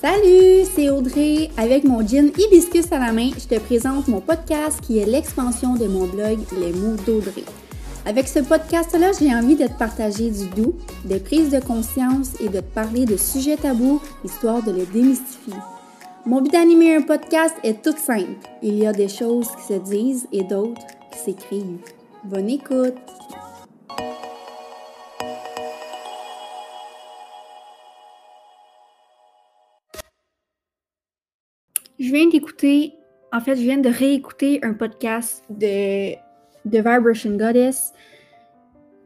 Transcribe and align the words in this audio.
Salut, 0.00 0.64
c'est 0.74 0.88
Audrey. 0.90 1.50
Avec 1.56 1.84
mon 1.84 2.06
gin 2.06 2.30
hibiscus 2.38 2.92
à 2.92 2.98
la 2.98 3.12
main, 3.12 3.30
je 3.36 3.46
te 3.46 3.58
présente 3.58 4.06
mon 4.08 4.20
podcast 4.20 4.80
qui 4.80 4.98
est 4.98 5.04
l'expansion 5.04 5.74
de 5.74 5.86
mon 5.86 6.06
blog 6.06 6.38
Les 6.58 6.72
mots 6.72 6.96
d'Audrey. 7.06 7.44
Avec 8.04 8.28
ce 8.28 8.38
podcast-là, 8.38 9.10
j'ai 9.18 9.34
envie 9.34 9.56
de 9.56 9.66
te 9.66 9.76
partager 9.78 10.30
du 10.30 10.46
doux, 10.50 10.74
des 11.04 11.18
prises 11.18 11.50
de 11.50 11.58
conscience 11.58 12.40
et 12.40 12.48
de 12.48 12.60
te 12.60 12.74
parler 12.74 13.04
de 13.04 13.16
sujets 13.16 13.56
tabous, 13.56 14.00
histoire 14.24 14.62
de 14.62 14.70
les 14.70 14.86
démystifier. 14.86 15.54
Mon 16.24 16.40
but 16.40 16.52
d'animer 16.52 16.94
un 16.94 17.02
podcast 17.02 17.56
est 17.64 17.82
tout 17.82 17.96
simple. 17.96 18.36
Il 18.62 18.78
y 18.78 18.86
a 18.86 18.92
des 18.92 19.08
choses 19.08 19.48
qui 19.56 19.74
se 19.74 19.78
disent 19.80 20.28
et 20.30 20.44
d'autres 20.44 20.86
qui 21.10 21.18
s'écrivent. 21.18 21.80
Bonne 22.22 22.48
écoute! 22.48 22.94
Je 32.06 32.12
viens 32.12 32.28
d'écouter, 32.28 32.94
en 33.32 33.40
fait, 33.40 33.56
je 33.56 33.62
viens 33.62 33.78
de 33.78 33.88
réécouter 33.88 34.60
un 34.62 34.74
podcast 34.74 35.42
de, 35.50 36.14
de 36.64 36.76
Vibration 36.76 37.36
Goddess. 37.36 37.92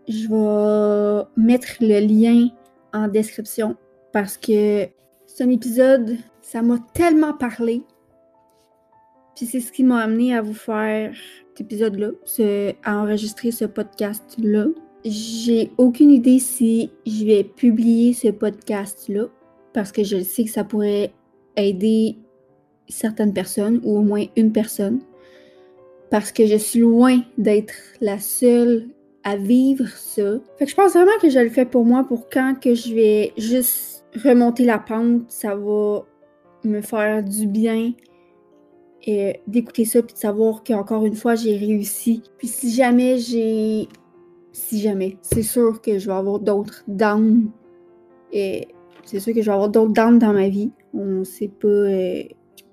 Je 0.06 0.28
vais 0.28 1.24
mettre 1.34 1.78
le 1.80 1.98
lien 2.00 2.48
en 2.92 3.08
description 3.08 3.74
parce 4.12 4.36
que 4.36 4.86
c'est 5.24 5.44
un 5.44 5.48
épisode, 5.48 6.18
ça 6.42 6.60
m'a 6.60 6.76
tellement 6.92 7.32
parlé. 7.32 7.84
Puis 9.34 9.46
c'est 9.46 9.60
ce 9.60 9.72
qui 9.72 9.82
m'a 9.82 10.00
amené 10.02 10.36
à 10.36 10.42
vous 10.42 10.52
faire 10.52 11.14
cet 11.48 11.62
épisode-là, 11.62 12.10
à 12.84 12.98
enregistrer 12.98 13.50
ce 13.50 13.64
podcast-là. 13.64 14.66
J'ai 15.06 15.72
aucune 15.78 16.10
idée 16.10 16.38
si 16.38 16.90
je 17.06 17.24
vais 17.24 17.44
publier 17.44 18.12
ce 18.12 18.28
podcast-là 18.28 19.24
parce 19.72 19.90
que 19.90 20.04
je 20.04 20.22
sais 20.22 20.44
que 20.44 20.50
ça 20.50 20.64
pourrait 20.64 21.14
aider 21.56 22.18
certaines 22.90 23.32
personnes 23.32 23.80
ou 23.84 23.98
au 23.98 24.02
moins 24.02 24.24
une 24.36 24.52
personne 24.52 25.00
parce 26.10 26.32
que 26.32 26.46
je 26.46 26.56
suis 26.56 26.80
loin 26.80 27.20
d'être 27.38 27.74
la 28.00 28.18
seule 28.18 28.88
à 29.22 29.36
vivre 29.36 29.86
ça. 29.86 30.40
Fait 30.58 30.64
que 30.64 30.70
je 30.70 30.76
pense 30.76 30.92
vraiment 30.92 31.10
que 31.22 31.30
je 31.30 31.38
le 31.38 31.50
fais 31.50 31.66
pour 31.66 31.84
moi 31.84 32.04
pour 32.04 32.28
quand 32.28 32.54
que 32.60 32.74
je 32.74 32.94
vais 32.94 33.32
juste 33.38 34.04
remonter 34.24 34.64
la 34.64 34.78
pente, 34.78 35.22
ça 35.28 35.54
va 35.54 36.04
me 36.64 36.80
faire 36.80 37.22
du 37.22 37.46
bien 37.46 37.92
et 39.06 39.40
d'écouter 39.46 39.84
ça 39.84 40.02
puis 40.02 40.14
de 40.14 40.18
savoir 40.18 40.62
qu'encore 40.62 41.06
une 41.06 41.14
fois 41.14 41.34
j'ai 41.34 41.56
réussi. 41.56 42.22
Puis 42.38 42.48
si 42.48 42.70
jamais 42.72 43.18
j'ai 43.18 43.88
si 44.52 44.80
jamais, 44.80 45.16
c'est 45.22 45.42
sûr 45.42 45.80
que 45.80 45.98
je 45.98 46.06
vais 46.06 46.16
avoir 46.16 46.40
d'autres 46.40 46.82
downs 46.88 47.50
et 48.32 48.68
c'est 49.04 49.20
sûr 49.20 49.32
que 49.32 49.40
je 49.40 49.46
vais 49.46 49.52
avoir 49.52 49.68
d'autres 49.68 49.92
downs 49.92 50.18
dans 50.18 50.32
ma 50.32 50.48
vie. 50.48 50.70
On 50.92 51.24
sait 51.24 51.48
pas 51.48 51.68
euh, 51.68 52.22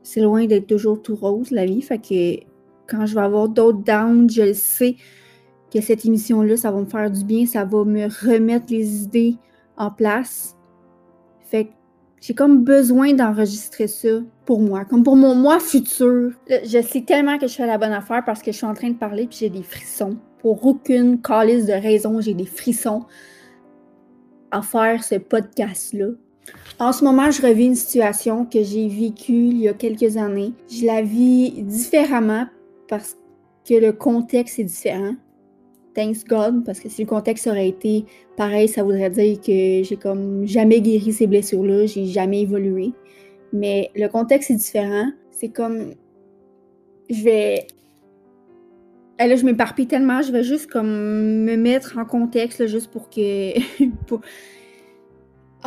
c'est 0.07 0.21
loin 0.21 0.45
d'être 0.45 0.67
toujours 0.67 1.01
tout 1.01 1.15
rose, 1.15 1.51
la 1.51 1.65
vie. 1.65 1.81
Fait 1.81 1.97
que 1.97 2.39
quand 2.87 3.05
je 3.05 3.13
vais 3.13 3.21
avoir 3.21 3.49
d'autres 3.49 3.83
downs, 3.83 4.29
je 4.29 4.53
sais 4.53 4.95
que 5.71 5.81
cette 5.81 6.05
émission-là, 6.05 6.55
ça 6.55 6.71
va 6.71 6.79
me 6.79 6.85
faire 6.85 7.11
du 7.11 7.25
bien, 7.25 7.45
ça 7.45 7.65
va 7.65 7.83
me 7.83 8.05
remettre 8.25 8.67
les 8.69 9.03
idées 9.03 9.35
en 9.75 9.91
place. 9.91 10.55
Fait 11.41 11.65
que 11.65 11.71
j'ai 12.21 12.33
comme 12.33 12.63
besoin 12.63 13.13
d'enregistrer 13.13 13.87
ça 13.87 14.21
pour 14.45 14.61
moi, 14.61 14.85
comme 14.85 15.03
pour 15.03 15.17
mon 15.17 15.35
moi 15.35 15.59
futur. 15.59 16.31
Je 16.47 16.81
sais 16.81 17.01
tellement 17.01 17.37
que 17.37 17.47
je 17.47 17.55
fais 17.55 17.67
la 17.67 17.77
bonne 17.77 17.91
affaire 17.91 18.23
parce 18.25 18.41
que 18.41 18.53
je 18.53 18.57
suis 18.57 18.65
en 18.65 18.73
train 18.73 18.89
de 18.89 18.97
parler 18.97 19.27
puis 19.27 19.39
j'ai 19.41 19.49
des 19.49 19.63
frissons. 19.63 20.17
Pour 20.39 20.65
aucune 20.65 21.21
calice 21.21 21.65
de 21.65 21.73
raison, 21.73 22.21
j'ai 22.21 22.33
des 22.33 22.45
frissons 22.45 23.03
à 24.51 24.61
faire 24.61 25.03
ce 25.03 25.15
podcast-là. 25.15 26.11
En 26.79 26.93
ce 26.93 27.03
moment, 27.03 27.31
je 27.31 27.41
revis 27.41 27.65
une 27.65 27.75
situation 27.75 28.45
que 28.45 28.61
j'ai 28.61 28.87
vécue 28.87 29.33
il 29.33 29.59
y 29.59 29.67
a 29.67 29.73
quelques 29.73 30.15
années. 30.17 30.53
Je 30.69 30.85
la 30.85 31.01
vis 31.01 31.63
différemment 31.63 32.45
parce 32.87 33.17
que 33.67 33.73
le 33.73 33.91
contexte 33.91 34.59
est 34.59 34.63
différent. 34.63 35.15
Thanks 35.95 36.25
God, 36.27 36.63
parce 36.63 36.79
que 36.79 36.89
si 36.89 37.01
le 37.01 37.07
contexte 37.07 37.47
aurait 37.47 37.69
été 37.69 38.05
pareil, 38.35 38.67
ça 38.67 38.83
voudrait 38.83 39.09
dire 39.09 39.41
que 39.41 39.83
j'ai 39.83 39.97
comme 39.99 40.45
jamais 40.45 40.79
guéri 40.79 41.11
ces 41.11 41.25
blessures-là, 41.25 41.87
j'ai 41.87 42.05
jamais 42.05 42.41
évolué. 42.41 42.93
Mais 43.51 43.89
le 43.95 44.07
contexte 44.07 44.51
est 44.51 44.55
différent. 44.55 45.11
C'est 45.31 45.49
comme. 45.49 45.95
Je 47.09 47.23
vais. 47.23 47.67
Là, 49.19 49.35
je 49.35 49.43
m'éparpille 49.43 49.87
tellement, 49.87 50.21
je 50.21 50.31
vais 50.31 50.43
juste 50.43 50.67
comme 50.67 50.87
me 50.87 51.55
mettre 51.55 51.97
en 51.97 52.05
contexte, 52.05 52.67
juste 52.67 52.91
pour 52.91 53.09
que. 53.09 53.53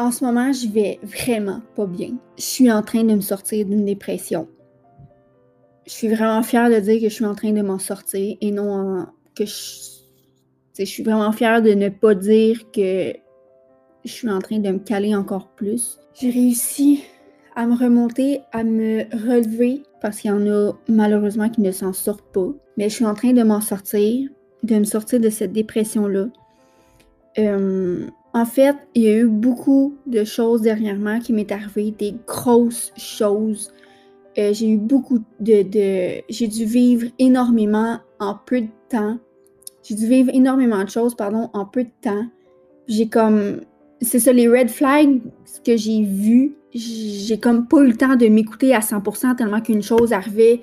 En 0.01 0.11
ce 0.11 0.25
moment, 0.25 0.51
je 0.51 0.67
vais 0.67 0.99
vraiment 1.03 1.61
pas 1.77 1.85
bien. 1.85 2.17
Je 2.39 2.43
suis 2.43 2.73
en 2.73 2.83
train 2.83 3.05
de 3.05 3.15
me 3.15 3.21
sortir 3.21 3.67
d'une 3.67 3.85
dépression. 3.85 4.49
Je 5.87 5.93
suis 5.93 6.09
vraiment 6.09 6.43
fière 6.43 6.71
de 6.71 6.81
dire 6.81 7.03
que 7.03 7.11
je 7.11 7.15
suis 7.15 7.27
en 7.27 7.35
train 7.35 7.53
de 7.53 7.61
m'en 7.61 7.79
sortir 7.79 8.35
et 8.41 8.51
non 8.51 9.09
que 9.37 9.45
je. 9.45 10.01
Je 10.79 10.85
suis 10.87 11.03
vraiment 11.03 11.33
fière 11.33 11.61
de 11.61 11.73
ne 11.73 11.91
pas 11.91 12.15
dire 12.15 12.71
que 12.73 13.13
je 14.07 14.11
suis 14.11 14.31
en 14.31 14.39
train 14.39 14.59
de 14.59 14.71
me 14.71 14.79
caler 14.79 15.15
encore 15.15 15.49
plus. 15.49 15.99
J'ai 16.15 16.31
réussi 16.31 17.05
à 17.55 17.67
me 17.67 17.77
remonter, 17.77 18.41
à 18.53 18.65
me 18.65 19.03
relever, 19.13 19.83
parce 20.01 20.21
qu'il 20.21 20.31
y 20.31 20.33
en 20.33 20.47
a 20.47 20.73
malheureusement 20.89 21.51
qui 21.51 21.61
ne 21.61 21.73
s'en 21.73 21.93
sortent 21.93 22.33
pas. 22.33 22.49
Mais 22.79 22.89
je 22.89 22.95
suis 22.95 23.05
en 23.05 23.13
train 23.13 23.35
de 23.35 23.43
m'en 23.43 23.61
sortir, 23.61 24.31
de 24.63 24.77
me 24.77 24.85
sortir 24.85 25.21
de 25.21 25.29
cette 25.29 25.53
dépression-là. 25.53 26.29
Euh, 27.39 28.07
en 28.33 28.45
fait, 28.45 28.77
il 28.95 29.03
y 29.03 29.09
a 29.09 29.17
eu 29.17 29.27
beaucoup 29.27 29.97
de 30.07 30.25
choses 30.25 30.63
dernièrement 30.63 31.19
qui 31.19 31.33
m'est 31.33 31.51
arrivé, 31.51 31.91
des 31.91 32.15
grosses 32.27 32.93
choses. 32.97 33.73
Euh, 34.39 34.53
j'ai 34.53 34.69
eu 34.69 34.77
beaucoup 34.77 35.19
de, 35.41 35.63
de 35.63 36.23
j'ai 36.29 36.47
dû 36.47 36.65
vivre 36.65 37.09
énormément 37.19 37.99
en 38.21 38.37
peu 38.47 38.61
de 38.61 38.69
temps. 38.89 39.19
J'ai 39.83 39.97
dû 39.97 40.07
vivre 40.07 40.31
énormément 40.33 40.85
de 40.85 40.91
choses, 40.91 41.17
pardon, 41.17 41.51
en 41.53 41.65
peu 41.65 41.83
de 41.83 41.91
temps. 42.01 42.27
J'ai 42.87 43.09
comme, 43.09 43.63
c'est 44.01 44.21
ça, 44.21 44.33
les 44.33 44.49
red 44.49 44.71
flags 44.71 45.21
que 45.65 45.77
j'ai 45.77 46.03
vus, 46.03 46.55
j'ai 46.73 47.39
comme 47.41 47.67
pas 47.67 47.79
eu 47.79 47.89
le 47.89 47.97
temps 47.97 48.15
de 48.15 48.27
m'écouter 48.27 48.75
à 48.75 48.81
100% 48.81 49.37
tellement 49.37 49.61
qu'une 49.61 49.83
chose 49.83 50.13
arrivait, 50.13 50.61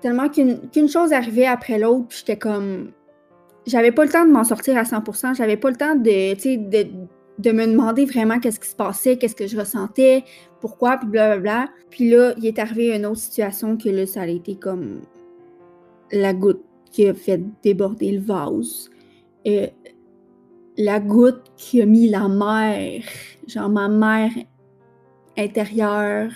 tellement 0.00 0.28
qu'une 0.28 0.88
chose 0.88 1.12
arrivait 1.12 1.46
après 1.46 1.78
l'autre, 1.80 2.08
j'étais 2.10 2.36
comme, 2.36 2.92
j'avais 3.66 3.92
pas 3.92 4.04
le 4.04 4.10
temps 4.10 4.24
de 4.24 4.30
m'en 4.30 4.44
sortir 4.44 4.76
à 4.76 4.82
100%. 4.82 5.34
J'avais 5.34 5.56
pas 5.56 5.70
le 5.70 5.76
temps 5.76 5.94
de, 5.96 6.34
de, 6.70 6.88
de 7.38 7.52
me 7.52 7.66
demander 7.66 8.04
vraiment 8.04 8.38
qu'est-ce 8.38 8.60
qui 8.60 8.68
se 8.68 8.76
passait, 8.76 9.16
qu'est-ce 9.16 9.34
que 9.34 9.46
je 9.46 9.58
ressentais, 9.58 10.24
pourquoi, 10.60 10.96
puis 10.98 11.08
blablabla. 11.08 11.68
Puis 11.90 12.10
là, 12.10 12.34
il 12.38 12.46
est 12.46 12.58
arrivé 12.58 12.94
une 12.94 13.06
autre 13.06 13.20
situation 13.20 13.76
que 13.76 13.88
là, 13.88 14.06
ça 14.06 14.22
a 14.22 14.26
été 14.26 14.56
comme 14.56 15.02
la 16.12 16.32
goutte 16.32 16.62
qui 16.90 17.08
a 17.08 17.14
fait 17.14 17.42
déborder 17.62 18.12
le 18.12 18.20
vase. 18.20 18.90
Et 19.44 19.70
la 20.78 21.00
goutte 21.00 21.52
qui 21.56 21.82
a 21.82 21.86
mis 21.86 22.08
la 22.08 22.28
mer, 22.28 23.02
genre 23.46 23.68
ma 23.68 23.88
mère 23.88 24.30
intérieure, 25.36 26.30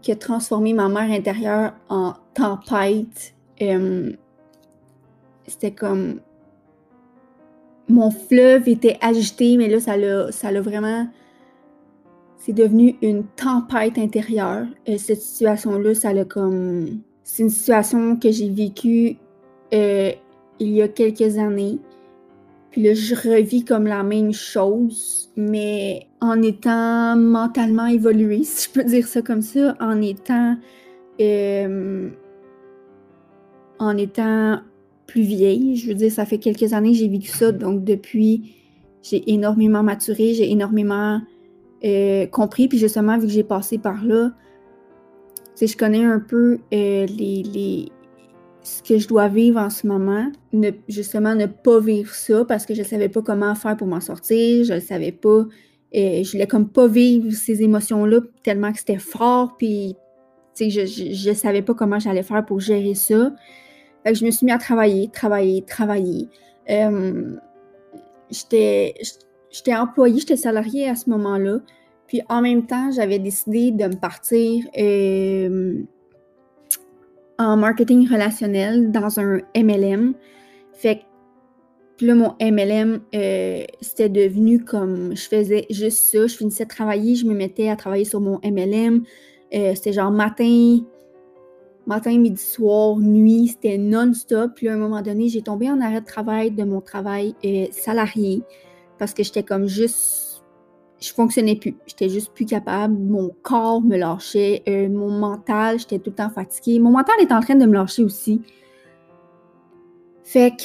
qui 0.00 0.12
a 0.12 0.16
transformé 0.16 0.72
ma 0.72 0.88
mère 0.88 1.10
intérieure 1.10 1.74
en 1.88 2.14
tempête. 2.34 3.34
Euh, 3.60 4.12
c'était 5.48 5.72
comme 5.72 6.20
mon 7.88 8.10
fleuve 8.10 8.68
était 8.68 8.98
agité, 9.00 9.56
mais 9.56 9.68
là, 9.68 9.80
ça 9.80 9.96
l'a, 9.96 10.30
ça 10.30 10.52
l'a 10.52 10.60
vraiment. 10.60 11.08
C'est 12.36 12.52
devenu 12.52 12.96
une 13.02 13.24
tempête 13.24 13.98
intérieure. 13.98 14.66
Et 14.86 14.98
cette 14.98 15.20
situation-là, 15.20 15.94
ça 15.94 16.12
l'a 16.12 16.24
comme. 16.24 17.00
C'est 17.24 17.42
une 17.42 17.50
situation 17.50 18.16
que 18.16 18.30
j'ai 18.30 18.48
vécue 18.48 19.16
euh, 19.74 20.12
il 20.58 20.68
y 20.68 20.82
a 20.82 20.88
quelques 20.88 21.38
années. 21.38 21.78
Puis 22.70 22.82
là, 22.82 22.94
je 22.94 23.14
revis 23.14 23.64
comme 23.64 23.86
la 23.86 24.02
même 24.02 24.32
chose, 24.32 25.30
mais 25.36 26.06
en 26.20 26.42
étant 26.42 27.16
mentalement 27.16 27.86
évoluée, 27.86 28.42
si 28.44 28.68
je 28.68 28.72
peux 28.72 28.84
dire 28.84 29.06
ça 29.06 29.22
comme 29.22 29.42
ça, 29.42 29.76
en 29.80 30.00
étant. 30.02 30.56
Euh, 31.20 32.10
en 33.80 33.96
étant 33.96 34.60
plus 35.08 35.22
vieille. 35.22 35.74
Je 35.74 35.88
veux 35.88 35.94
dire, 35.94 36.12
ça 36.12 36.24
fait 36.24 36.38
quelques 36.38 36.72
années 36.72 36.92
que 36.92 36.98
j'ai 36.98 37.08
vécu 37.08 37.28
ça, 37.28 37.50
donc 37.50 37.82
depuis, 37.82 38.54
j'ai 39.02 39.28
énormément 39.32 39.82
maturé, 39.82 40.34
j'ai 40.34 40.52
énormément 40.52 41.20
euh, 41.84 42.26
compris. 42.26 42.68
Puis 42.68 42.78
justement, 42.78 43.18
vu 43.18 43.26
que 43.26 43.32
j'ai 43.32 43.42
passé 43.42 43.78
par 43.78 44.04
là, 44.04 44.30
je 45.60 45.76
connais 45.76 46.04
un 46.04 46.20
peu 46.20 46.58
euh, 46.72 47.06
les, 47.06 47.42
les, 47.42 47.88
ce 48.62 48.82
que 48.82 48.98
je 48.98 49.08
dois 49.08 49.28
vivre 49.28 49.58
en 49.58 49.70
ce 49.70 49.86
moment. 49.86 50.30
Ne, 50.52 50.70
justement, 50.88 51.34
ne 51.34 51.46
pas 51.46 51.80
vivre 51.80 52.14
ça 52.14 52.44
parce 52.44 52.66
que 52.66 52.74
je 52.74 52.82
ne 52.82 52.86
savais 52.86 53.08
pas 53.08 53.22
comment 53.22 53.54
faire 53.56 53.76
pour 53.76 53.88
m'en 53.88 54.00
sortir. 54.00 54.64
Je 54.64 54.74
ne 54.74 54.80
savais 54.80 55.12
pas. 55.12 55.46
Euh, 55.96 56.22
je 56.22 56.32
voulais 56.32 56.46
comme 56.46 56.68
pas 56.68 56.86
vivre 56.86 57.32
ces 57.32 57.62
émotions-là 57.62 58.20
tellement 58.44 58.72
que 58.72 58.78
c'était 58.78 58.98
fort. 58.98 59.56
Puis, 59.56 59.96
tu 60.54 60.70
sais, 60.70 60.86
je 60.86 61.28
ne 61.30 61.34
savais 61.34 61.62
pas 61.62 61.72
comment 61.72 61.98
j'allais 61.98 62.22
faire 62.22 62.44
pour 62.44 62.60
gérer 62.60 62.94
ça 62.94 63.32
je 64.06 64.24
me 64.24 64.30
suis 64.30 64.46
mis 64.46 64.52
à 64.52 64.58
travailler, 64.58 65.08
travailler, 65.12 65.62
travailler. 65.62 66.28
Euh, 66.70 67.36
j'étais 68.30 68.94
j'étais 69.50 69.74
employée, 69.74 70.20
j'étais 70.20 70.36
salariée 70.36 70.88
à 70.88 70.94
ce 70.94 71.08
moment-là. 71.10 71.58
Puis 72.06 72.22
en 72.28 72.40
même 72.40 72.66
temps, 72.66 72.90
j'avais 72.90 73.18
décidé 73.18 73.70
de 73.70 73.84
me 73.84 73.96
partir 73.96 74.64
euh, 74.78 75.82
en 77.38 77.56
marketing 77.56 78.08
relationnel 78.10 78.90
dans 78.90 79.20
un 79.20 79.40
MLM. 79.56 80.14
Fait 80.72 81.02
que 81.98 82.06
là, 82.06 82.14
mon 82.14 82.34
MLM, 82.40 83.00
euh, 83.14 83.64
c'était 83.80 84.08
devenu 84.08 84.64
comme 84.64 85.14
je 85.14 85.28
faisais 85.28 85.66
juste 85.70 85.98
ça. 86.10 86.26
Je 86.26 86.36
finissais 86.36 86.64
de 86.64 86.70
travailler, 86.70 87.14
je 87.14 87.26
me 87.26 87.34
mettais 87.34 87.68
à 87.68 87.76
travailler 87.76 88.04
sur 88.04 88.20
mon 88.20 88.40
MLM. 88.42 89.04
Euh, 89.54 89.74
c'était 89.74 89.92
genre 89.92 90.10
matin, 90.10 90.78
matin, 91.88 92.16
midi, 92.18 92.40
soir, 92.40 92.96
nuit, 92.98 93.48
c'était 93.48 93.78
non-stop. 93.78 94.52
Puis 94.54 94.68
à 94.68 94.74
un 94.74 94.76
moment 94.76 95.02
donné, 95.02 95.28
j'ai 95.28 95.42
tombé 95.42 95.70
en 95.70 95.80
arrêt 95.80 96.00
de 96.00 96.06
travail 96.06 96.50
de 96.50 96.64
mon 96.64 96.80
travail 96.80 97.34
salarié 97.72 98.42
parce 98.98 99.14
que 99.14 99.22
j'étais 99.22 99.42
comme 99.42 99.66
juste 99.66 100.28
je 101.00 101.12
fonctionnais 101.12 101.56
plus. 101.56 101.76
J'étais 101.86 102.08
juste 102.08 102.32
plus 102.34 102.44
capable. 102.44 102.98
Mon 102.98 103.30
corps 103.42 103.80
me 103.80 103.96
lâchait. 103.96 104.62
Euh, 104.68 104.88
mon 104.88 105.10
mental, 105.10 105.78
j'étais 105.78 105.98
tout 105.98 106.10
le 106.10 106.16
temps 106.16 106.30
fatiguée. 106.30 106.78
Mon 106.80 106.90
mental 106.90 107.14
est 107.20 107.32
en 107.32 107.40
train 107.40 107.54
de 107.54 107.66
me 107.66 107.74
lâcher 107.74 108.02
aussi. 108.02 108.42
Fait 110.24 110.52
que. 110.56 110.64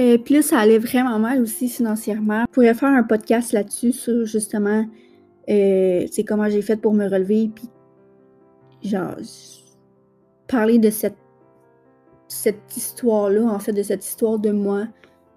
Euh, 0.00 0.18
puis 0.18 0.34
là, 0.34 0.42
ça 0.42 0.58
allait 0.58 0.78
vraiment 0.78 1.18
mal 1.18 1.42
aussi 1.42 1.68
financièrement. 1.68 2.44
Je 2.48 2.52
pourrais 2.52 2.74
faire 2.74 2.88
un 2.88 3.02
podcast 3.02 3.52
là-dessus 3.52 3.92
sur 3.92 4.24
justement 4.24 4.86
euh, 5.48 6.06
c'est 6.10 6.24
comment 6.24 6.48
j'ai 6.48 6.62
fait 6.62 6.76
pour 6.76 6.94
me 6.94 7.04
relever. 7.08 7.50
Puis, 7.54 7.68
genre, 8.82 9.16
parler 10.48 10.78
de 10.78 10.90
cette, 10.90 11.18
cette 12.28 12.76
histoire-là, 12.76 13.44
en 13.44 13.58
fait, 13.58 13.72
de 13.72 13.82
cette 13.82 14.04
histoire 14.04 14.38
de 14.38 14.50
moi. 14.50 14.86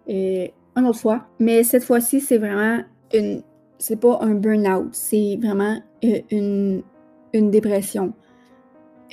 Euh, 0.10 0.48
une 0.76 0.86
autre 0.88 1.00
fois. 1.00 1.28
Mais 1.40 1.64
cette 1.64 1.84
fois-ci, 1.84 2.20
c'est 2.20 2.38
vraiment 2.38 2.82
c'est 3.78 4.00
pas 4.00 4.20
un 4.22 4.36
burn-out, 4.36 4.90
c'est 4.94 5.38
vraiment 5.42 5.78
euh, 6.04 6.20
une, 6.32 6.84
une 7.34 7.52
dépression. 7.52 8.14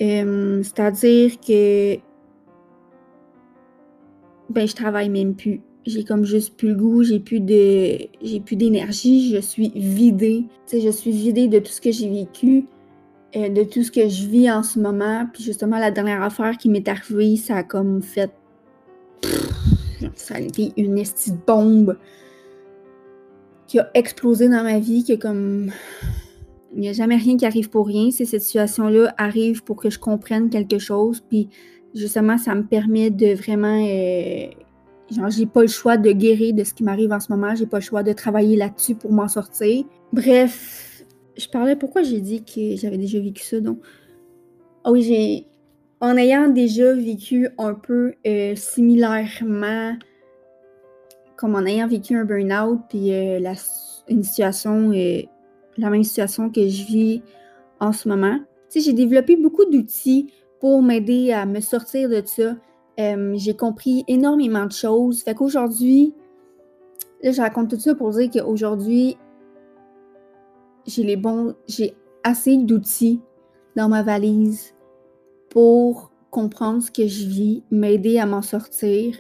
Euh, 0.01 0.63
c'est-à-dire 0.63 1.39
que 1.41 1.97
ben 4.49 4.67
je 4.67 4.75
travaille 4.75 5.09
même 5.09 5.35
plus. 5.35 5.61
J'ai 5.87 6.05
comme 6.05 6.25
juste 6.25 6.57
plus 6.57 6.69
le 6.69 6.75
goût, 6.77 7.03
j'ai 7.03 7.21
plus 7.21 7.41
de 7.41 8.09
j'ai 8.23 8.41
plus 8.41 8.57
d'énergie, 8.57 9.35
je 9.35 9.41
suis 9.41 9.71
vidée. 9.75 10.47
Tu 10.67 10.79
sais, 10.79 10.81
je 10.81 10.91
suis 10.91 11.11
vidée 11.11 11.49
de 11.49 11.59
tout 11.59 11.73
ce 11.73 11.81
que 11.81 11.91
j'ai 11.91 12.09
vécu, 12.09 12.67
euh, 13.37 13.49
de 13.49 13.63
tout 13.63 13.83
ce 13.83 13.91
que 13.91 14.09
je 14.09 14.27
vis 14.27 14.51
en 14.51 14.63
ce 14.63 14.79
moment. 14.79 15.27
Puis 15.33 15.43
justement, 15.43 15.79
la 15.79 15.91
dernière 15.91 16.23
affaire 16.23 16.57
qui 16.57 16.69
m'est 16.69 16.89
arrivée, 16.89 17.37
ça 17.37 17.57
a 17.57 17.63
comme 17.63 18.03
fait. 18.03 18.33
ça 20.15 20.37
a 20.37 20.41
été 20.41 20.73
une 20.77 20.99
estie 20.99 21.33
bombe 21.47 21.97
qui 23.67 23.79
a 23.79 23.89
explosé 23.95 24.49
dans 24.49 24.65
ma 24.65 24.81
vie, 24.81 25.05
que 25.05 25.15
comme 25.15 25.71
il 26.75 26.81
n'y 26.81 26.89
a 26.89 26.93
jamais 26.93 27.17
rien 27.17 27.37
qui 27.37 27.47
arrive 27.47 27.71
pour 27.71 27.87
rien. 27.87 28.11
C'est 28.11 28.25
cette 28.25 28.43
situation-là 28.43 29.15
arrive 29.17 29.63
pour 29.63 29.77
que 29.77 29.91
je 29.91 29.99
comprenne 29.99 30.51
quelque 30.51 30.79
chose. 30.79 31.23
Puis 31.29 31.49
justement, 31.95 32.39
ça 32.39 32.55
me 32.55 32.65
permet 32.65 33.11
de 33.11 33.35
vraiment. 33.35 33.81
Euh, 33.87 34.47
genre, 35.11 35.31
j'ai 35.31 35.47
pas 35.47 35.63
le 35.63 35.69
choix 35.69 35.97
de 35.97 36.13
guérir 36.13 36.55
de 36.55 36.65
ce 36.65 36.75
qui 36.75 36.85
m'arrive 36.85 37.13
en 37.13 37.21
ce 37.21 37.33
moment. 37.33 37.55
J'ai 37.55 37.67
pas 37.67 37.79
le 37.79 37.85
choix 37.85 38.03
de 38.03 38.13
travailler 38.13 38.57
là-dessus 38.57 38.95
pour 38.95 39.13
m'en 39.13 39.29
sortir. 39.29 39.85
Bref, 40.13 40.90
je 41.37 41.49
parlais 41.49 41.77
pourquoi 41.77 42.03
j'ai 42.03 42.21
dit 42.21 42.43
que 42.45 42.77
j'avais 42.77 42.99
déjà 42.99 43.21
vécu 43.21 43.43
ça. 43.43 43.61
Donc, 43.61 43.79
ah 44.85 44.93
oui, 44.93 45.03
j'ai. 45.03 45.47
En 46.03 46.17
ayant 46.17 46.49
déjà 46.49 46.95
vécu 46.95 47.51
un 47.59 47.75
peu 47.75 48.15
euh, 48.27 48.55
similairement 48.57 49.97
comme 51.37 51.55
en 51.55 51.67
ayant 51.67 51.89
vécu 51.89 52.17
un 52.17 52.25
burn-out, 52.25 52.81
puis 52.89 53.13
euh, 53.13 53.39
une 54.09 54.23
situation, 54.23 54.93
euh, 54.93 55.23
la 55.77 55.91
même 55.91 56.05
situation 56.05 56.49
que 56.51 56.69
je 56.69 56.85
vis 56.85 57.23
en 57.81 57.93
ce 57.93 58.09
moment. 58.09 58.39
J'ai 58.75 58.95
développé 58.95 59.37
beaucoup 59.37 59.67
d'outils 59.67 60.33
pour 60.59 60.83
m'aider 60.83 61.33
à 61.33 61.45
me 61.45 61.61
sortir 61.61 62.09
de 62.09 62.23
ça. 62.25 62.57
J'ai 62.99 63.57
compris 63.57 64.05
énormément 64.07 64.67
de 64.67 64.73
choses. 64.73 65.23
Fait 65.23 65.35
qu'aujourd'hui, 65.35 66.13
là, 67.23 67.33
je 67.33 67.41
raconte 67.41 67.71
tout 67.71 67.81
ça 67.81 67.95
pour 67.95 68.11
dire 68.11 68.31
qu'aujourd'hui, 68.31 69.17
j'ai 70.91 71.03
les 71.03 71.17
bons, 71.17 71.55
j'ai 71.67 71.95
assez 72.25 72.57
d'outils 72.57 73.21
dans 73.77 73.89
ma 73.89 74.03
valise 74.03 74.75
pour 75.49 76.13
comprendre 76.31 76.83
ce 76.83 76.91
que 76.91 77.07
je 77.07 77.27
vis, 77.27 77.63
m'aider 77.71 78.19
à 78.19 78.27
m'en 78.27 78.43
sortir, 78.43 79.17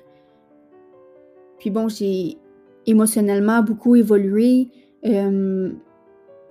puis 1.58 1.70
bon, 1.70 1.88
j'ai 1.88 2.38
émotionnellement 2.86 3.62
beaucoup 3.62 3.94
évolué. 3.94 4.68
Euh, 5.04 5.70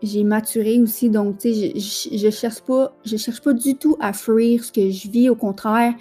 j'ai 0.02 0.24
maturé 0.24 0.80
aussi, 0.80 1.10
donc 1.10 1.40
tu 1.40 1.54
sais, 1.54 1.74
je, 1.76 2.18
je, 2.18 2.30
cherche 2.30 2.62
pas, 2.62 2.96
je 3.04 3.18
cherche 3.18 3.42
pas 3.42 3.52
du 3.52 3.76
tout 3.76 3.98
à 4.00 4.14
fuir 4.14 4.64
ce 4.64 4.72
que 4.72 4.90
je 4.90 5.10
vis, 5.10 5.30
au 5.30 5.36
contraire, 5.36 5.94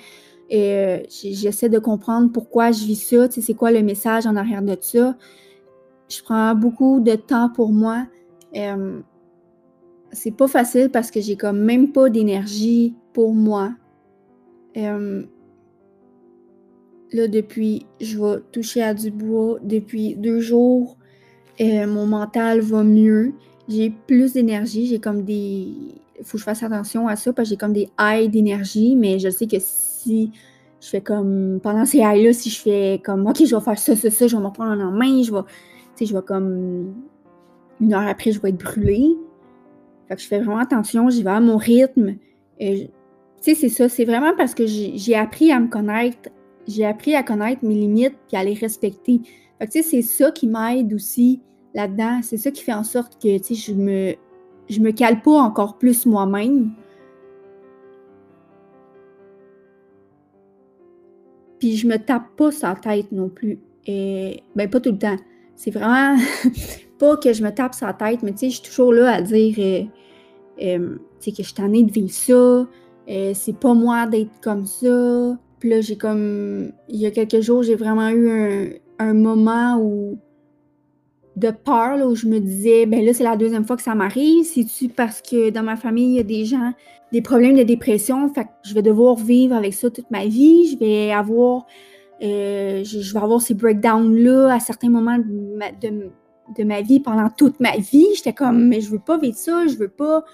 euh, 0.53 1.01
j'essaie 1.09 1.69
de 1.69 1.79
comprendre 1.79 2.31
pourquoi 2.33 2.71
je 2.71 2.85
vis 2.85 2.97
ça, 2.97 3.29
tu 3.29 3.35
sais, 3.35 3.41
c'est 3.41 3.55
quoi 3.55 3.73
le 3.73 3.83
message 3.83 4.27
en 4.27 4.37
arrière 4.37 4.63
de 4.63 4.77
ça. 4.81 5.17
Je 6.09 6.23
prends 6.23 6.55
beaucoup 6.55 7.01
de 7.01 7.17
temps 7.17 7.51
pour 7.51 7.71
moi. 7.71 8.07
C'est 8.53 10.37
pas 10.37 10.49
facile 10.49 10.91
parce 10.91 11.11
que 11.11 11.21
j'ai 11.21 11.37
comme 11.37 11.61
même 11.61 11.93
pas 11.93 12.09
d'énergie 12.09 12.95
pour 13.13 13.35
moi. 13.35 13.75
Là, 14.75 15.03
depuis, 17.27 17.87
je 18.01 18.19
vais 18.19 18.41
toucher 18.53 18.83
à 18.83 18.95
du 18.95 19.11
bois 19.11 19.59
depuis 19.63 20.15
deux 20.15 20.41
jours. 20.41 20.97
et 21.59 21.87
mon 21.87 22.07
mental 22.07 22.61
va 22.61 22.85
mieux. 22.85 23.33
J'ai 23.69 23.91
plus 23.91 24.35
d'énergie. 24.35 24.87
J'ai 24.87 25.01
comme 25.01 25.25
des. 25.25 25.75
Faut 26.23 26.33
que 26.33 26.39
je 26.39 26.45
fasse 26.45 26.63
attention 26.63 27.09
à 27.09 27.17
ça 27.17 27.33
parce 27.33 27.49
que 27.49 27.55
j'ai 27.55 27.57
comme 27.57 27.73
des 27.73 27.89
highs 27.99 28.29
d'énergie, 28.29 28.97
mais 28.97 29.19
je 29.19 29.29
sais 29.31 29.47
que 29.47 29.57
si 29.61 30.33
je 30.81 30.89
fais 30.89 31.01
comme. 31.01 31.61
Pendant 31.63 31.85
ces 31.85 32.01
highs-là, 32.01 32.33
si 32.33 32.51
je 32.51 32.61
fais 32.61 33.01
comme 33.05 33.27
OK, 33.27 33.45
je 33.45 33.55
vais 33.55 33.63
faire 33.63 33.79
ça, 33.79 33.97
ça, 33.97 34.11
ça, 34.11 34.27
je 34.27 34.37
vais 34.37 34.43
me 34.43 34.49
reprendre 34.49 34.83
en 34.83 34.91
main, 34.91 35.23
je 35.23 35.33
vais. 35.33 35.43
Tu 35.97 36.05
sais, 36.05 36.07
je 36.07 36.15
vais 36.15 36.23
comme. 36.23 36.95
Une 37.81 37.95
heure 37.95 38.07
après, 38.07 38.33
je 38.33 38.41
vais 38.41 38.51
être 38.51 38.63
brûlée. 38.63 39.17
Je 40.11 40.27
fais 40.27 40.39
vraiment 40.39 40.59
attention, 40.59 41.11
j'y 41.11 41.23
vais 41.23 41.31
à 41.31 41.41
mon 41.41 41.57
rythme. 41.57 42.17
Tu 42.59 42.89
sais, 43.41 43.55
c'est 43.55 43.69
ça. 43.69 43.89
C'est 43.89 44.05
vraiment 44.05 44.35
parce 44.37 44.55
que 44.55 44.67
j'ai 44.67 45.15
appris 45.15 45.53
à 45.53 45.61
me 45.61 45.69
connaître 45.69 46.31
j'ai 46.69 46.85
appris 46.85 47.15
à 47.15 47.23
connaître 47.23 47.65
mes 47.65 47.75
limites 47.75 48.17
puis 48.29 48.37
à 48.37 48.45
les 48.45 48.55
respecter. 48.55 49.21
Tu 49.61 49.67
sais, 49.71 49.83
c'est 49.83 50.03
ça 50.03 50.31
qui 50.31 50.47
m'aide 50.47 50.93
aussi 50.93 51.41
là-dedans. 51.75 52.21
C'est 52.23 52.37
ça 52.37 52.51
qui 52.51 52.63
fait 52.63 52.75
en 52.75 52.85
sorte 52.85 53.21
que, 53.21 53.39
tu 53.39 53.55
sais, 53.55 53.73
je 53.73 53.73
me, 53.73 54.15
je 54.69 54.81
me 54.81 54.93
cale 54.93 55.23
pas 55.23 55.41
encore 55.41 55.79
plus 55.79 56.07
moi-même. 56.07 56.71
Puis 61.59 61.77
je 61.77 61.89
me 61.89 61.97
tape 61.97 62.37
pas 62.37 62.53
sa 62.53 62.75
tête 62.75 63.11
non 63.11 63.31
plus. 63.31 63.59
Et, 63.87 64.43
ben, 64.55 64.69
pas 64.69 64.79
tout 64.79 64.93
le 64.93 64.99
temps. 64.99 65.17
C'est 65.59 65.73
vraiment 65.73 66.17
pas 67.01 67.17
que 67.17 67.33
je 67.33 67.43
me 67.43 67.51
tape 67.51 67.75
sa 67.75 67.93
tête, 67.93 68.23
mais 68.23 68.31
tu 68.31 68.39
sais, 68.39 68.51
je 68.51 68.55
suis 68.55 68.63
toujours 68.63 68.93
là 68.93 69.15
à 69.15 69.23
dire, 69.23 69.57
euh, 69.59 69.83
euh, 70.63 70.97
tu 71.21 71.31
sais, 71.31 71.33
que 71.33 71.43
je 71.43 71.53
suis 71.53 71.85
de 71.85 71.93
vivre 71.93 72.11
ça. 72.11 72.69
Euh, 73.11 73.33
c'est 73.35 73.57
pas 73.59 73.75
moi 73.75 74.07
d'être 74.07 74.31
comme 74.41 74.67
ça. 74.67 75.37
Puis 75.59 75.71
là, 75.71 75.81
j'ai 75.81 75.97
comme. 75.97 76.71
Il 76.89 77.01
y 77.01 77.07
a 77.07 77.11
quelques 77.11 77.41
jours, 77.41 77.65
j'ai 77.65 77.75
vraiment 77.75 78.09
eu 78.11 78.81
un, 79.01 79.15
moment 79.15 79.79
où. 79.81 80.17
de 81.35 81.51
peur, 81.51 82.07
où 82.07 82.15
je 82.15 82.29
me 82.29 82.39
disais, 82.39 82.87
ben 82.87 83.05
là, 83.05 83.13
c'est 83.13 83.25
la 83.25 83.37
deuxième 83.37 83.65
fois 83.65 83.77
que 83.77 83.83
ça 83.83 83.97
m'arrive. 83.97 84.45
C'est-tu 84.45 84.89
parce 84.89 85.21
que 85.21 85.51
dans 85.51 85.65
ma 85.65 85.75
famille, 85.75 86.13
il 86.13 86.17
y 86.19 86.21
a 86.21 86.23
des 86.23 86.45
gens, 86.45 86.73
des 87.11 87.21
problèmes 87.21 87.57
de 87.57 87.65
dépression, 87.65 88.33
fait 88.33 88.45
que 88.45 88.51
je 88.63 88.75
vais 88.75 88.83
devoir 88.83 89.17
vivre 89.17 89.57
avec 89.57 89.75
ça 89.75 89.91
toute 89.91 90.11
ma 90.13 90.25
vie. 90.27 90.71
Je 90.71 90.79
vais 90.79 91.11
avoir. 91.11 91.67
Euh, 92.23 92.83
je, 92.85 93.13
vais 93.13 93.21
avoir 93.21 93.41
ces 93.41 93.55
breakdowns-là 93.55 94.55
à 94.55 94.61
certains 94.61 94.91
moments 94.91 95.19
de 95.19 95.57
ma, 95.57 95.71
de, 95.73 96.65
ma 96.65 96.81
vie 96.81 97.01
pendant 97.01 97.29
toute 97.31 97.61
ma 97.61 97.77
vie. 97.77 98.07
J'étais 98.17 98.33
comme, 98.33 98.67
mais 98.67 98.81
je 98.81 98.91
veux 98.91 98.99
pas 98.99 99.19
vivre 99.19 99.37
ça, 99.37 99.67
je 99.67 99.77
veux 99.77 99.89
pas. 99.89 100.25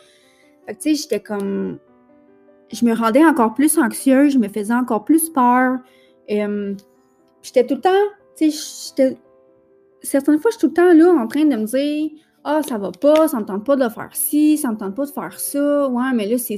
Fait 0.67 0.75
que, 0.75 0.81
tu 0.81 0.95
sais, 0.95 1.03
j'étais 1.03 1.21
comme 1.21 1.79
je 2.73 2.85
me 2.85 2.95
rendais 2.95 3.25
encore 3.25 3.55
plus 3.55 3.79
anxieuse, 3.79 4.33
je 4.33 4.38
me 4.38 4.49
faisais 4.49 4.75
encore 4.75 5.05
plus 5.05 5.31
peur. 5.31 5.79
Euh, 6.31 6.75
j'étais 7.43 7.67
tout 7.67 7.75
le 7.76 7.81
temps, 7.81 7.91
tu 8.37 8.50
sais, 8.50 9.17
certaines 10.03 10.38
fois, 10.38 10.50
je 10.50 10.59
suis 10.59 10.69
tout 10.69 10.69
le 10.69 10.75
temps 10.75 10.93
là 10.93 11.12
en 11.12 11.26
train 11.26 11.45
de 11.45 11.57
me 11.57 11.64
dire 11.64 12.11
Ah, 12.45 12.62
ça 12.62 12.79
va 12.79 12.91
pas, 12.93 13.29
ça 13.29 13.38
me 13.38 13.45
tente 13.45 13.64
pas 13.64 13.76
de 13.76 13.88
faire 13.88 14.11
ci, 14.12 14.57
ça 14.57 14.71
me 14.71 14.76
tente 14.76 14.95
pas 14.95 15.05
de 15.05 15.11
faire 15.11 15.38
ça. 15.38 15.88
Ouais, 15.88 16.12
mais 16.14 16.26
là, 16.26 16.38
c'est 16.38 16.57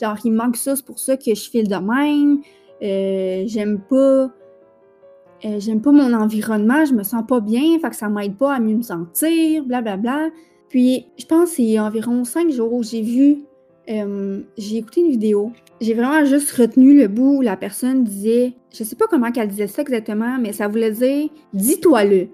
genre, 0.00 0.16
il 0.24 0.32
manque 0.32 0.56
ça, 0.56 0.76
c'est 0.76 0.84
pour 0.84 0.98
ça 0.98 1.16
que 1.16 1.34
je 1.34 1.50
file 1.50 1.68
de 1.68 1.76
même. 1.76 2.40
Euh, 2.82 3.44
j'aime 3.46 3.80
pas. 3.80 4.30
Euh, 5.44 5.58
j'aime 5.58 5.80
pas 5.80 5.92
mon 5.92 6.12
environnement, 6.12 6.84
je 6.84 6.92
me 6.92 7.02
sens 7.02 7.24
pas 7.26 7.40
bien, 7.40 7.78
fait 7.80 7.90
que 7.90 7.96
ça 7.96 8.08
m'aide 8.08 8.36
pas 8.36 8.54
à 8.54 8.60
mieux 8.60 8.76
me 8.76 8.82
sentir, 8.82 9.64
blablabla. 9.64 9.96
Bla, 9.96 10.28
bla. 10.28 10.36
Puis, 10.68 11.06
je 11.18 11.24
pense 11.26 11.50
que 11.50 11.56
c'est 11.56 11.78
environ 11.78 12.24
cinq 12.24 12.50
jours 12.50 12.82
j'ai 12.82 13.02
vu 13.02 13.44
euh, 13.90 14.42
j'ai 14.56 14.76
écouté 14.76 15.00
une 15.00 15.10
vidéo. 15.10 15.52
J'ai 15.80 15.94
vraiment 15.94 16.24
juste 16.24 16.50
retenu 16.52 16.96
le 16.96 17.08
bout 17.08 17.38
où 17.38 17.40
la 17.40 17.56
personne 17.56 18.04
disait, 18.04 18.54
je 18.72 18.84
sais 18.84 18.96
pas 18.96 19.06
comment 19.08 19.32
qu'elle 19.32 19.48
disait 19.48 19.66
ça 19.66 19.82
exactement, 19.82 20.38
mais 20.38 20.52
ça 20.52 20.68
voulait 20.68 20.92
dire, 20.92 21.28
dis-toi-le. 21.54 22.28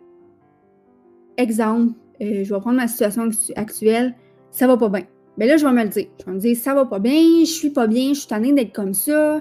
Exemple, 1.39 1.93
euh, 2.21 2.45
je 2.45 2.55
vais 2.55 2.61
prendre 2.61 2.77
ma 2.77 2.89
situation 2.89 3.29
actuelle, 3.55 4.15
ça 4.51 4.67
va 4.67 4.77
pas 4.77 4.89
bien. 4.89 5.05
Ben 5.39 5.49
là, 5.49 5.57
je 5.57 5.65
vais 5.67 5.73
me 5.73 5.83
le 5.83 5.89
dire. 5.89 6.07
Je 6.21 6.27
vais 6.27 6.33
me 6.33 6.39
dire, 6.39 6.57
ça 6.57 6.75
va 6.75 6.85
pas 6.85 6.99
bien, 6.99 7.41
je 7.41 7.51
suis 7.51 7.71
pas 7.71 7.87
bien, 7.87 8.09
je 8.09 8.21
suis 8.21 8.29
tannée 8.29 8.53
d'être 8.53 8.75
comme 8.75 8.95
ça, 8.95 9.41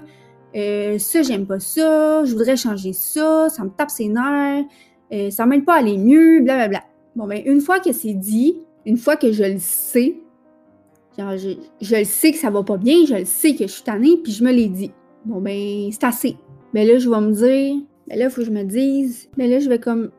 euh, 0.54 0.98
ça, 0.98 1.22
j'aime 1.22 1.46
pas 1.46 1.58
ça, 1.58 2.24
je 2.24 2.32
voudrais 2.32 2.56
changer 2.56 2.92
ça, 2.92 3.48
ça 3.48 3.64
me 3.64 3.70
tape 3.70 3.90
ses 3.90 4.08
nerfs, 4.08 4.64
euh, 5.12 5.30
ça 5.30 5.46
m'aide 5.46 5.64
pas 5.64 5.74
à 5.74 5.78
aller 5.78 5.98
mieux, 5.98 6.40
blablabla. 6.42 6.82
Bon, 7.14 7.26
ben, 7.26 7.42
une 7.44 7.60
fois 7.60 7.80
que 7.80 7.92
c'est 7.92 8.14
dit, 8.14 8.56
une 8.84 8.96
fois 8.96 9.16
que 9.16 9.32
je 9.32 9.44
le 9.44 9.58
sais, 9.58 10.16
je, 11.18 11.56
je, 11.80 11.96
le 11.96 12.04
sais 12.04 12.32
que 12.32 12.38
ça 12.38 12.50
va 12.50 12.62
pas 12.62 12.76
bien, 12.76 13.04
je 13.06 13.14
le 13.14 13.24
sais 13.24 13.54
que 13.54 13.66
je 13.66 13.72
suis 13.72 13.82
tannée, 13.82 14.18
puis 14.22 14.32
je 14.32 14.44
me 14.44 14.52
l'ai 14.52 14.68
dit. 14.68 14.92
Bon, 15.24 15.40
ben, 15.40 15.88
c'est 15.90 16.04
assez. 16.04 16.36
Ben 16.74 16.86
là, 16.86 16.98
je 16.98 17.08
vais 17.08 17.20
me 17.20 17.32
dire, 17.32 17.82
ben 18.06 18.18
là, 18.18 18.30
faut 18.30 18.42
que 18.42 18.46
je 18.46 18.50
me 18.50 18.62
dise, 18.64 19.28
ben 19.36 19.50
là, 19.50 19.58
je 19.58 19.68
vais 19.68 19.78
comme. 19.78 20.10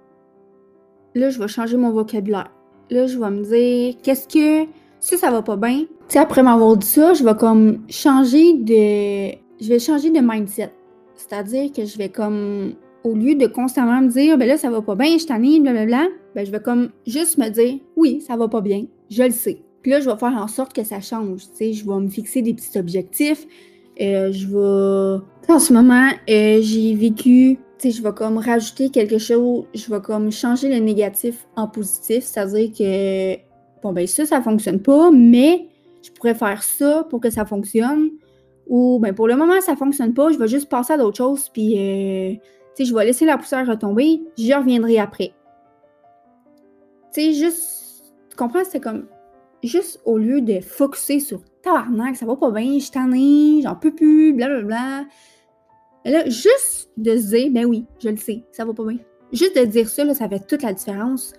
Là, 1.15 1.29
je 1.29 1.39
vais 1.39 1.47
changer 1.47 1.77
mon 1.77 1.91
vocabulaire. 1.91 2.51
Là, 2.89 3.07
je 3.07 3.17
vais 3.17 3.29
me 3.29 3.43
dire, 3.43 3.95
qu'est-ce 4.01 4.27
que. 4.27 4.69
Si 4.99 5.15
ça 5.15 5.29
va 5.29 5.43
pas 5.43 5.57
bien, 5.57 5.81
tu 5.81 6.13
sais, 6.13 6.19
après 6.19 6.41
m'avoir 6.41 6.75
dit 6.75 6.87
ça, 6.87 7.13
je 7.13 7.23
vais 7.23 7.35
comme 7.35 7.83
changer 7.87 8.53
de. 8.53 9.46
Je 9.59 9.67
vais 9.69 9.79
changer 9.79 10.11
de 10.11 10.19
mindset. 10.19 10.71
C'est-à-dire 11.15 11.71
que 11.71 11.85
je 11.85 11.97
vais 11.97 12.09
comme. 12.09 12.73
Au 13.03 13.13
lieu 13.13 13.35
de 13.35 13.47
constamment 13.47 14.01
me 14.01 14.09
dire, 14.09 14.37
ben 14.37 14.47
là, 14.47 14.57
ça 14.57 14.69
va 14.69 14.81
pas 14.81 14.95
bien, 14.95 15.17
je 15.17 15.25
tannée, 15.25 15.61
blablabla, 15.61 16.07
ben 16.35 16.45
je 16.45 16.51
vais 16.51 16.59
comme 16.59 16.89
juste 17.05 17.37
me 17.37 17.47
dire, 17.47 17.79
oui, 17.95 18.19
ça 18.19 18.35
va 18.35 18.49
pas 18.49 18.59
bien, 18.59 18.85
je 19.09 19.23
le 19.23 19.31
sais. 19.31 19.61
Puis 19.81 19.91
là, 19.91 20.01
je 20.01 20.09
vais 20.09 20.17
faire 20.17 20.33
en 20.35 20.47
sorte 20.47 20.73
que 20.73 20.83
ça 20.83 20.99
change. 20.99 21.43
Tu 21.43 21.55
sais, 21.55 21.73
je 21.73 21.85
vais 21.87 21.99
me 21.99 22.09
fixer 22.09 22.41
des 22.41 22.53
petits 22.53 22.77
objectifs. 22.77 23.47
Euh, 24.01 24.31
je 24.31 24.47
vais. 24.47 25.53
En 25.53 25.59
ce 25.59 25.71
moment, 25.71 26.09
euh, 26.29 26.59
j'ai 26.61 26.93
vécu. 26.95 27.57
Tu 27.79 27.91
sais, 27.91 27.91
je 27.91 28.03
vais 28.03 28.11
comme 28.11 28.37
rajouter 28.37 28.89
quelque 28.89 29.17
chose. 29.17 29.65
Je 29.73 29.89
vais 29.89 30.01
comme 30.01 30.31
changer 30.31 30.69
le 30.69 30.83
négatif 30.83 31.47
en 31.55 31.67
positif. 31.67 32.23
C'est-à-dire 32.23 32.71
que. 32.77 33.35
Bon, 33.81 33.93
ben 33.93 34.05
ça, 34.07 34.25
ça 34.25 34.41
fonctionne 34.41 34.81
pas, 34.81 35.11
mais 35.11 35.67
je 36.03 36.11
pourrais 36.11 36.35
faire 36.35 36.63
ça 36.63 37.05
pour 37.09 37.21
que 37.21 37.29
ça 37.29 37.45
fonctionne. 37.45 38.09
Ou, 38.69 38.99
ben 38.99 39.13
pour 39.13 39.27
le 39.27 39.35
moment, 39.35 39.59
ça 39.61 39.75
fonctionne 39.75 40.13
pas. 40.13 40.31
Je 40.31 40.37
vais 40.37 40.47
juste 40.47 40.69
passer 40.69 40.93
à 40.93 40.97
d'autres 40.97 41.17
choses. 41.17 41.49
Puis, 41.49 41.73
euh, 41.77 42.35
je 42.79 42.93
vais 42.93 43.05
laisser 43.05 43.25
la 43.25 43.37
poussière 43.37 43.67
retomber. 43.67 44.21
J'y 44.37 44.53
reviendrai 44.53 44.99
après. 44.99 45.33
Tu 47.13 47.21
sais, 47.21 47.33
juste. 47.33 48.13
Tu 48.29 48.35
comprends? 48.35 48.63
C'est 48.63 48.79
comme 48.79 49.07
juste 49.63 50.01
au 50.05 50.17
lieu 50.17 50.41
de 50.41 50.59
focuser 50.59 51.19
sur 51.19 51.41
tabarnak, 51.61 52.15
ça 52.15 52.25
va 52.25 52.35
pas 52.35 52.51
bien, 52.51 52.79
je 52.79 52.91
t'en 52.91 53.11
ai, 53.11 53.61
j'en 53.63 53.75
peux 53.75 53.93
plus, 53.93 54.33
blablabla. 54.33 55.05
Là, 56.05 56.29
juste 56.29 56.89
de 56.97 57.17
se 57.17 57.35
dire, 57.35 57.51
ben 57.51 57.65
oui, 57.65 57.85
je 58.01 58.09
le 58.09 58.17
sais, 58.17 58.43
ça 58.51 58.65
va 58.65 58.73
pas 58.73 58.85
bien. 58.85 58.97
Juste 59.33 59.57
de 59.57 59.65
dire 59.65 59.89
ça, 59.89 60.05
là, 60.05 60.13
ça 60.13 60.29
fait 60.29 60.45
toute 60.47 60.61
la 60.61 60.73
différence. 60.73 61.33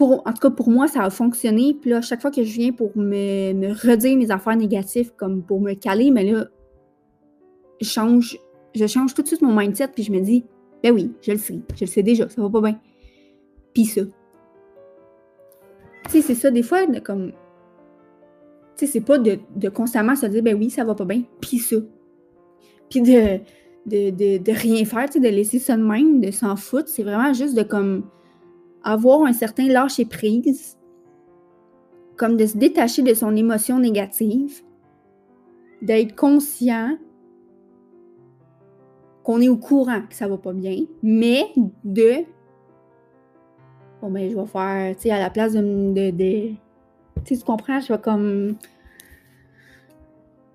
En 0.00 0.32
tout 0.32 0.40
cas, 0.40 0.50
pour 0.50 0.70
moi, 0.70 0.88
ça 0.88 1.02
a 1.02 1.10
fonctionné. 1.10 1.74
Puis 1.80 1.90
là, 1.90 2.00
chaque 2.00 2.20
fois 2.20 2.30
que 2.30 2.44
je 2.44 2.52
viens 2.52 2.72
pour 2.72 2.96
me, 2.96 3.72
redire 3.86 4.16
mes 4.16 4.30
affaires 4.30 4.56
négatives, 4.56 5.12
comme 5.16 5.42
pour 5.42 5.60
me 5.60 5.74
caler, 5.74 6.10
mais 6.10 6.24
là, 6.24 6.46
je 7.80 7.88
change, 7.88 8.38
je 8.74 8.86
change 8.86 9.14
tout 9.14 9.22
de 9.22 9.26
suite 9.28 9.42
mon 9.42 9.54
mindset, 9.54 9.88
puis 9.88 10.02
je 10.02 10.12
me 10.12 10.20
dis, 10.20 10.44
ben 10.82 10.92
oui, 10.92 11.12
je 11.22 11.32
le 11.32 11.38
sais, 11.38 11.60
je 11.74 11.84
le 11.84 11.86
sais 11.86 12.02
déjà, 12.02 12.28
ça 12.28 12.40
va 12.40 12.48
pas 12.48 12.60
bien. 12.60 12.80
Puis 13.74 13.84
ça, 13.84 14.02
tu 16.04 16.10
sais, 16.10 16.22
c'est 16.22 16.34
ça, 16.34 16.50
des 16.50 16.62
fois, 16.62 16.86
de, 16.86 17.00
comme. 17.00 17.32
Tu 18.76 18.86
sais, 18.86 18.92
c'est 18.92 19.00
pas 19.00 19.18
de, 19.18 19.68
constamment 19.68 20.16
se 20.16 20.26
dire, 20.26 20.42
ben 20.42 20.56
oui, 20.56 20.70
ça 20.70 20.84
va 20.84 20.94
pas 20.94 21.04
bien, 21.04 21.22
puis 21.40 21.58
ça. 21.58 21.76
Puis 22.88 23.02
de, 23.02 23.40
de, 23.86 24.52
rien 24.52 24.84
faire, 24.84 25.06
tu 25.06 25.14
sais, 25.14 25.20
de 25.20 25.28
laisser 25.28 25.58
ça 25.58 25.76
de 25.76 25.82
même, 25.82 26.20
de 26.20 26.30
s'en 26.30 26.56
foutre. 26.56 26.88
C'est 26.88 27.02
vraiment 27.02 27.32
juste 27.34 27.54
de, 27.54 27.62
comme, 27.62 28.04
avoir 28.92 29.22
un 29.22 29.32
certain 29.32 29.68
lâcher 29.68 30.04
prise, 30.04 30.78
comme 32.16 32.36
de 32.36 32.46
se 32.46 32.56
détacher 32.56 33.02
de 33.02 33.14
son 33.14 33.36
émotion 33.36 33.78
négative, 33.78 34.62
d'être 35.82 36.16
conscient 36.16 36.96
qu'on 39.22 39.40
est 39.40 39.48
au 39.48 39.56
courant 39.56 40.02
que 40.08 40.14
ça 40.14 40.26
va 40.26 40.38
pas 40.38 40.52
bien, 40.52 40.84
mais 41.02 41.44
de 41.84 42.24
bon, 44.00 44.10
ben, 44.10 44.30
je 44.30 44.36
vais 44.36 44.46
faire, 44.46 44.96
tu 44.96 45.02
sais, 45.02 45.10
à 45.10 45.18
la 45.18 45.30
place 45.30 45.52
de. 45.52 46.10
de, 46.10 46.48
tu 46.50 46.54
sais, 47.24 47.36
tu 47.36 47.44
comprends? 47.44 47.80
Je 47.80 47.92
vais 47.92 48.00
comme. 48.00 48.56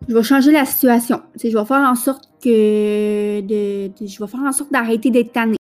Je 0.08 0.14
vais 0.14 0.24
changer 0.24 0.52
la 0.52 0.66
situation. 0.66 1.22
Tu 1.34 1.40
sais, 1.40 1.50
je 1.52 1.58
vais 1.58 1.66
faire 1.66 1.90
en 1.90 1.96
sorte 1.96 2.30
que. 2.44 3.42
De, 3.42 3.92
je 4.06 4.20
vais 4.20 4.28
faire 4.28 4.42
en 4.42 4.52
sorte 4.52 4.72
d'arrêter 4.72 5.12
d'être 5.12 5.32
tannée. 5.32 5.58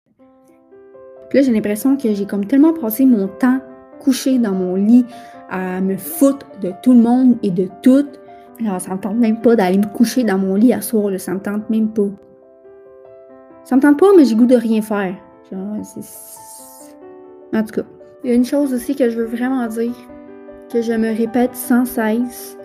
Puis 1.30 1.40
là, 1.40 1.46
j'ai 1.46 1.52
l'impression 1.52 1.96
que 1.96 2.14
j'ai 2.14 2.26
comme 2.26 2.46
tellement 2.46 2.74
passé 2.74 3.06
mon 3.06 3.28
temps 3.28 3.60
couché 4.00 4.40
dans 4.40 4.54
mon 4.54 4.76
lit 4.76 5.06
à 5.50 5.82
me 5.82 5.98
foutre 5.98 6.48
de 6.62 6.72
tout 6.82 6.94
le 6.94 7.00
monde 7.00 7.38
et 7.44 7.52
de 7.52 7.68
tout. 7.82 8.06
Alors, 8.62 8.82
ça 8.82 8.94
me 8.94 9.00
tente 9.00 9.18
même 9.18 9.42
pas 9.42 9.56
d'aller 9.56 9.78
me 9.78 9.94
coucher 9.94 10.24
dans 10.24 10.38
mon 10.38 10.56
lit 10.56 10.74
à 10.74 10.82
soir, 10.82 11.10
là, 11.10 11.18
ça 11.18 11.34
me 11.34 11.40
tente 11.40 11.70
même 11.70 11.90
pas. 11.90 12.10
Ça 13.64 13.76
me 13.76 13.82
tente 13.82 14.00
pas, 14.00 14.08
mais 14.18 14.26
j'ai 14.26 14.36
goût 14.36 14.46
de 14.46 14.56
rien 14.56 14.82
faire. 14.82 15.16
Genre, 15.52 15.78
en 17.54 17.64
tout 17.64 17.74
cas, 17.74 17.84
il 18.24 18.30
y 18.30 18.34
a 18.34 18.36
une 18.36 18.46
chose 18.46 18.74
aussi 18.74 18.96
que 18.96 19.10
je 19.10 19.18
veux 19.18 19.26
vraiment 19.26 19.66
dire, 19.68 19.96
que 20.72 20.82
je 20.82 20.94
me 20.94 21.16
répète 21.16 21.56
sans 21.56 21.86
cesse, 21.86 22.58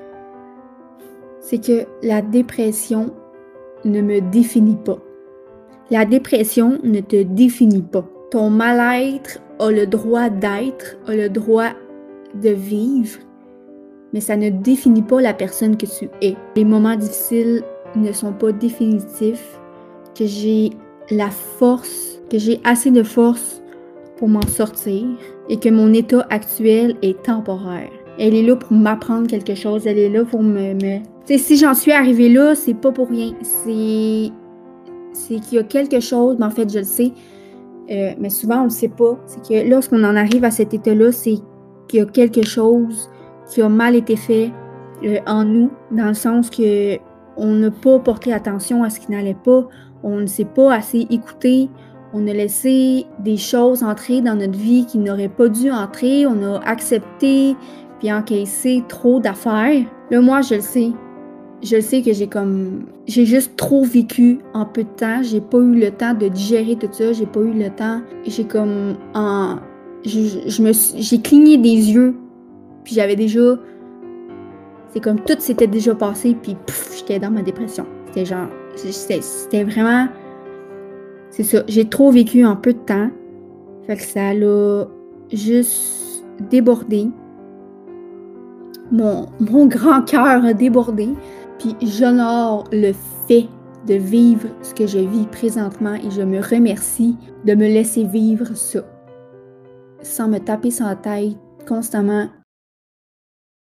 c'est 1.41 1.59
que 1.59 1.87
la 2.03 2.23
dépression 2.23 3.13
ne 3.85 4.01
me 4.01 4.21
définit 4.21 4.77
pas. 4.77 4.99
La 5.91 6.05
dépression 6.05 6.79
ne 6.83 7.01
te 7.01 7.23
définit 7.23 7.83
pas. 7.83 8.07
Ton 8.35 8.51
mal-être 8.51 9.39
a 9.61 9.71
le 9.71 9.87
droit 9.87 10.29
d'être, 10.29 10.97
a 11.07 11.15
le 11.15 11.29
droit 11.29 11.69
de 12.35 12.49
vivre, 12.49 13.21
mais 14.13 14.19
ça 14.19 14.37
ne 14.37 14.51
définit 14.51 15.03
pas 15.03 15.21
la 15.21 15.33
personne 15.33 15.77
que 15.77 15.87
tu 15.87 16.09
es. 16.21 16.35
Les 16.57 16.65
moments 16.65 16.97
difficiles 16.97 17.63
ne 17.95 18.11
sont 18.11 18.33
pas 18.33 18.51
définitifs, 18.51 19.61
que 20.19 20.27
j'ai 20.27 20.71
la 21.13 21.31
force, 21.31 22.21
que 22.29 22.37
j'ai 22.39 22.61
assez 22.65 22.91
de 22.91 23.05
force 23.05 23.63
pour 24.17 24.27
m'en 24.27 24.43
sortir 24.49 25.05
et 25.49 25.57
que 25.57 25.69
mon 25.69 25.93
état 25.93 26.27
actuel 26.29 26.97
est 27.03 27.23
temporaire. 27.23 27.93
Elle 28.19 28.35
est 28.35 28.43
là 28.43 28.57
pour 28.57 28.73
m'apprendre 28.73 29.29
quelque 29.29 29.55
chose, 29.55 29.87
elle 29.87 30.01
est 30.01 30.09
là 30.09 30.25
pour 30.25 30.43
me... 30.43 30.75
me... 30.75 31.39
si 31.39 31.57
j'en 31.57 31.75
suis 31.75 31.93
arrivée 31.93 32.31
là, 32.31 32.57
c'est 32.57 32.75
pas 32.75 32.91
pour 32.91 33.11
rien. 33.11 33.33
C'est 33.43 34.33
c'est 35.13 35.39
qu'il 35.39 35.55
y 35.55 35.59
a 35.59 35.63
quelque 35.63 36.01
chose, 36.01 36.37
mais 36.41 36.47
en 36.47 36.51
fait, 36.51 36.69
je 36.73 36.81
le 36.81 36.85
sais, 36.85 37.13
euh, 37.91 38.13
mais 38.19 38.31
souvent 38.31 38.61
on 38.61 38.65
le 38.65 38.71
sait 38.71 38.89
pas. 38.89 39.19
C'est 39.27 39.43
que 39.47 39.69
lorsqu'on 39.69 40.03
en 40.05 40.17
arrive 40.17 40.45
à 40.45 40.51
cet 40.51 40.75
état-là, 40.75 41.13
c'est 41.13 41.37
qu'il 41.89 42.01
y 42.01 42.03
a 42.03 42.07
quelque 42.07 42.45
chose 42.45 43.11
qui 43.49 43.63
a 43.63 43.69
mal 43.69 43.95
été 43.95 44.17
fait 44.17 44.51
euh, 45.05 45.19
en 45.27 45.45
nous, 45.45 45.71
dans 45.91 46.09
le 46.09 46.15
sens 46.15 46.51
que 46.51 46.97
on 47.37 47.53
n'a 47.55 47.71
pas 47.71 47.99
porté 47.99 48.33
attention 48.33 48.85
à 48.85 48.91
ce 48.91 49.01
qui 49.01 49.11
n'allait 49.11 49.35
pas, 49.35 49.67
on 50.03 50.17
ne 50.19 50.27
s'est 50.27 50.45
pas 50.45 50.73
assez 50.73 51.07
écouté, 51.11 51.69
on 52.17 52.29
a 52.29 52.33
laissé 52.33 53.07
des 53.19 53.37
choses 53.37 53.83
entrer 53.83 54.21
dans 54.21 54.37
notre 54.37 54.57
vie 54.57 54.87
qui 54.87 54.99
n'auraient 54.99 55.29
pas 55.29 55.49
dû 55.49 55.73
entrer. 55.73 56.27
On 56.27 56.43
a 56.45 56.61
accepté 56.61 57.57
puis 57.99 58.13
encaissé 58.13 58.85
trop 58.89 59.19
d'affaires. 59.19 59.85
Là, 60.13 60.21
moi, 60.21 60.41
je 60.41 60.55
le 60.55 60.61
sais. 60.61 60.93
Je 61.65 61.81
sais 61.81 62.03
que 62.03 62.13
j'ai 62.13 62.29
comme. 62.29 62.85
J'ai 63.07 63.25
juste 63.25 63.57
trop 63.57 63.85
vécu 63.85 64.39
en 64.53 64.65
peu 64.67 64.85
de 64.85 64.89
temps. 64.89 65.23
J'ai 65.23 65.41
pas 65.41 65.59
eu 65.59 65.75
le 65.75 65.91
temps 65.91 66.15
de 66.15 66.29
digérer 66.29 66.77
tout 66.77 66.89
ça. 66.93 67.13
J'ai 67.13 67.27
pas 67.27 67.41
eu 67.41 67.53
le 67.53 67.71
temps. 67.71 68.03
J'ai 68.27 68.45
comme. 68.45 68.97
En. 69.15 69.57
Je, 70.05 70.63
me 70.63 70.73
J'ai 71.03 71.21
cligné 71.21 71.57
des 71.57 71.91
yeux. 71.93 72.15
Puis 72.85 72.95
j'avais 72.95 73.17
déjà. 73.17 73.59
C'est 74.93 75.01
comme 75.01 75.21
tout 75.21 75.37
s'était 75.39 75.67
déjà 75.67 75.95
passé. 75.95 76.37
Puis 76.41 76.57
j'étais 76.97 77.19
dans 77.19 77.31
ma 77.31 77.43
dépression. 77.43 77.87
C'était 78.07 78.27
genre. 78.27 78.49
C'était 78.77 79.65
vraiment 79.65 80.09
c'est 81.35 81.43
ça, 81.43 81.65
j'ai 81.67 81.89
trop 81.89 82.13
vécu 82.13 82.45
en 82.47 82.55
peu 82.55 82.73
de 82.73 82.79
temps. 82.79 83.11
Fait 83.89 83.97
que 83.97 84.03
ça 84.03 84.33
l'a 84.33 84.85
juste 85.33 86.25
débordé. 86.49 87.09
Mon, 88.93 89.27
mon 89.41 89.67
grand 89.67 90.03
cœur 90.03 90.45
a 90.45 90.53
débordé. 90.53 91.09
J'honore 91.83 92.65
le 92.73 92.93
fait 93.27 93.49
de 93.87 93.95
vivre 93.95 94.49
ce 94.63 94.75
que 94.75 94.87
je 94.87 94.99
vis 94.99 95.27
présentement 95.27 95.95
et 95.95 96.11
je 96.11 96.23
me 96.23 96.41
remercie 96.41 97.17
de 97.45 97.55
me 97.55 97.67
laisser 97.67 98.05
vivre 98.05 98.55
ça. 98.55 98.81
Sans 100.03 100.29
me 100.29 100.39
taper 100.39 100.71
sur 100.71 100.87
la 100.87 100.97
tête 100.97 101.37
constamment 101.67 102.29